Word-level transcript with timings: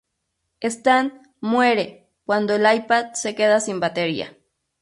Stan 0.63 1.11
"muere" 1.41 2.09
cuando 2.25 2.55
el 2.55 2.63
iPad 2.75 3.13
se 3.13 3.35
queda 3.35 3.59
sin 3.59 3.79
batería. 3.79 4.35